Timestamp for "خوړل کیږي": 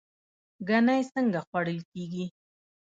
1.47-2.25